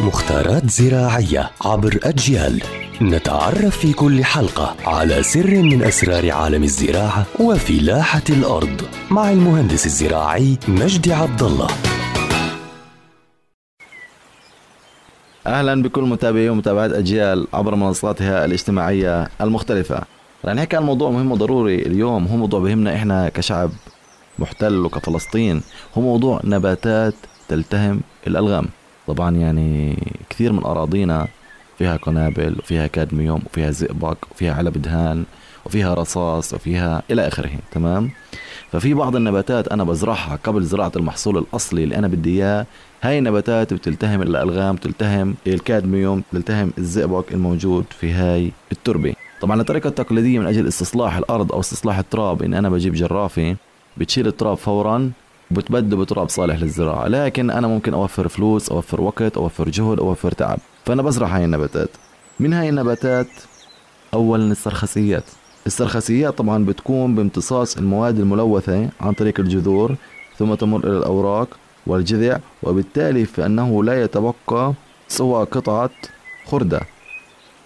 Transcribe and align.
مختارات 0.00 0.70
زراعية 0.70 1.50
عبر 1.64 1.98
أجيال. 2.02 2.62
نتعرف 3.02 3.78
في 3.78 3.92
كل 3.92 4.24
حلقة 4.24 4.76
على 4.86 5.22
سر 5.22 5.62
من 5.62 5.82
أسرار 5.82 6.30
عالم 6.30 6.62
الزراعة 6.62 7.26
وفلاحة 7.40 8.22
الأرض 8.30 8.82
مع 9.10 9.30
المهندس 9.30 9.86
الزراعي 9.86 10.58
مجدي 10.68 11.12
عبد 11.12 11.42
الله 11.42 11.66
أهلا 15.46 15.82
بكل 15.82 16.02
متابعي 16.02 16.48
ومتابعات 16.48 16.92
أجيال 16.92 17.46
عبر 17.52 17.74
منصاتها 17.74 18.44
الاجتماعية 18.44 19.28
المختلفة. 19.40 20.02
رح 20.44 20.54
نحكي 20.54 20.76
عن 20.76 20.82
موضوع 20.82 21.10
مهم 21.10 21.32
وضروري 21.32 21.74
اليوم 21.74 22.26
هو 22.26 22.36
موضوع 22.36 22.60
بهمنا 22.60 22.94
إحنا 22.96 23.28
كشعب 23.28 23.70
محتل 24.38 24.86
وكفلسطين. 24.86 25.62
هو 25.98 26.02
موضوع 26.02 26.40
نباتات 26.44 27.14
تلتهم 27.48 28.00
الألغام. 28.26 28.68
طبعا 29.06 29.36
يعني 29.36 29.96
كثير 30.30 30.52
من 30.52 30.64
أراضينا 30.64 31.28
فيها 31.78 31.96
قنابل 31.96 32.56
وفيها 32.58 32.86
كادميوم 32.86 33.42
وفيها 33.46 33.70
زئبق 33.70 34.16
وفيها 34.30 34.54
علب 34.54 34.82
دهان 34.82 35.24
وفيها 35.66 35.94
رصاص 35.94 36.54
وفيها 36.54 37.02
إلى 37.10 37.26
آخره 37.28 37.50
تمام؟ 37.72 38.10
ففي 38.72 38.94
بعض 38.94 39.16
النباتات 39.16 39.68
أنا 39.68 39.84
بزرعها 39.84 40.38
قبل 40.44 40.62
زراعة 40.62 40.92
المحصول 40.96 41.38
الأصلي 41.38 41.84
اللي 41.84 41.96
أنا 41.96 42.08
بدي 42.08 42.30
إياه. 42.36 42.66
هاي 43.02 43.18
النباتات 43.18 43.74
بتلتهم 43.74 44.22
الألغام 44.22 44.76
بتلتهم 44.76 45.34
الكادميوم 45.46 46.22
بتلتهم 46.32 46.72
الزئبق 46.78 47.24
الموجود 47.30 47.84
في 48.00 48.12
هاي 48.12 48.52
التربة. 48.72 49.14
طبعا 49.40 49.60
الطريقة 49.60 49.88
التقليدية 49.88 50.38
من 50.38 50.46
أجل 50.46 50.68
استصلاح 50.68 51.16
الأرض 51.16 51.52
أو 51.52 51.60
استصلاح 51.60 51.98
التراب 51.98 52.42
إن 52.42 52.54
أنا 52.54 52.68
بجيب 52.70 52.94
جرافه 52.94 53.56
بتشيل 53.96 54.26
التراب 54.26 54.56
فورا 54.56 55.10
وبتبدله 55.52 55.96
بتراب 55.96 56.28
صالح 56.28 56.56
للزراعة. 56.56 57.08
لكن 57.08 57.50
أنا 57.50 57.68
ممكن 57.68 57.94
أوفر 57.94 58.28
فلوس 58.28 58.68
أوفر 58.68 59.00
وقت 59.00 59.36
أوفر 59.36 59.68
جهد 59.68 59.98
أوفر 59.98 60.32
تعب. 60.32 60.58
فأنا 60.84 61.02
بزرع 61.02 61.26
هاي 61.26 61.44
النباتات. 61.44 61.88
من 62.40 62.52
هاي 62.52 62.68
النباتات 62.68 63.26
اولا 64.14 64.52
السرخسيات. 64.52 65.24
السرخسيات 65.66 66.38
طبعا 66.38 66.64
بتكون 66.64 67.14
بامتصاص 67.14 67.76
المواد 67.76 68.18
الملوثة 68.18 68.88
عن 69.00 69.12
طريق 69.12 69.40
الجذور 69.40 69.96
ثم 70.38 70.54
تمر 70.54 70.78
إلى 70.84 70.98
الأوراق 70.98 71.48
والجذع 71.86 72.38
وبالتالي 72.62 73.24
فإنه 73.24 73.84
لا 73.84 74.02
يتبقى 74.02 74.72
سوى 75.08 75.44
قطعة 75.44 75.90
خردة. 76.46 76.80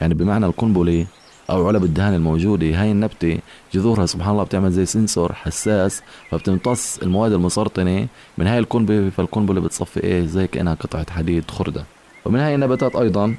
يعني 0.00 0.14
بمعنى 0.14 0.46
القنبلة 0.46 1.06
أو 1.50 1.68
علب 1.68 1.84
الدهان 1.84 2.14
الموجودة 2.14 2.66
هاي 2.82 2.90
النبتة 2.92 3.38
جذورها 3.74 4.06
سبحان 4.06 4.32
الله 4.32 4.44
بتعمل 4.44 4.70
زي 4.70 4.86
sensor 4.86 5.32
حساس 5.32 6.02
فبتمتص 6.30 6.98
المواد 6.98 7.32
المسرطنة 7.32 8.06
من 8.38 8.46
هاي 8.46 8.58
القنبلة 8.58 9.10
فالقنبلة 9.10 9.60
بتصفي 9.60 10.04
إيه؟ 10.04 10.26
زي 10.26 10.46
كأنها 10.46 10.74
قطعة 10.74 11.10
حديد 11.10 11.50
خردة. 11.50 11.84
ومن 12.24 12.40
هاي 12.40 12.54
النباتات 12.54 12.96
أيضا 12.96 13.36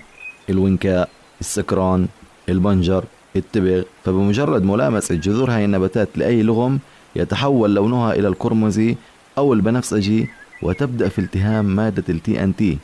الونكاء 0.50 1.10
السكران 1.42 2.08
البنجر 2.50 3.04
التبغ. 3.36 3.82
فبمجرد 4.06 4.64
ملامسة 4.64 5.16
جذور 5.16 5.52
هاي 5.52 5.66
النباتات 5.66 6.10
لأي 6.16 6.44
لغم 6.44 6.80
يتحول 7.16 7.76
لونها 7.76 8.14
إلى 8.14 8.28
القرمزي 8.28 8.96
أو 9.38 9.54
البنفسجي 9.54 10.28
وتبدأ 10.62 11.10
في 11.10 11.20
التهام 11.20 11.66
مادة 11.66 12.04
ال 12.10 12.44
TNT 12.44 12.78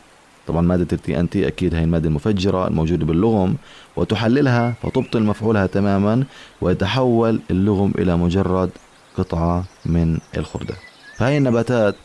طبعا 0.47 0.61
مادة 0.61 0.87
التي 0.93 1.19
ان 1.19 1.29
تي 1.29 1.47
أكيد 1.47 1.75
هي 1.75 1.83
المادة 1.83 2.07
المفجرة 2.07 2.67
الموجودة 2.67 3.05
باللغم 3.05 3.55
وتحللها 3.95 4.73
فتبطل 4.83 5.23
مفعولها 5.23 5.65
تماما 5.65 6.23
ويتحول 6.61 7.41
اللغم 7.51 7.91
إلى 7.97 8.17
مجرد 8.17 8.69
قطعة 9.17 9.63
من 9.85 10.17
الخردة 10.37 10.75
فهي 11.17 11.37
النباتات 11.37 11.95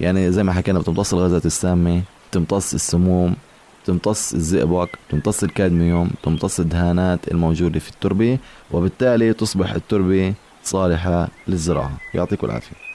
يعني 0.00 0.32
زي 0.32 0.42
ما 0.42 0.52
حكينا 0.52 0.78
بتمتص 0.78 1.14
الغازات 1.14 1.46
السامة 1.46 2.02
تمتص 2.32 2.74
السموم 2.74 3.36
تمتص 3.86 4.34
الزئبق 4.34 4.88
تمتص 5.10 5.42
الكادميوم 5.42 6.10
تمتص 6.22 6.60
الدهانات 6.60 7.28
الموجودة 7.32 7.80
في 7.80 7.90
التربة 7.90 8.38
وبالتالي 8.70 9.32
تصبح 9.32 9.72
التربة 9.72 10.34
صالحة 10.64 11.28
للزراعة. 11.48 11.96
يعطيكم 12.14 12.46
العافية. 12.46 12.87